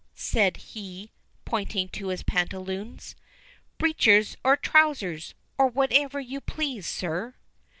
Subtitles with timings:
[0.15, 1.11] said he,
[1.45, 3.15] pointing to his pantaloons.
[3.77, 7.35] "Breeches or trousers, or whatever you please, sir."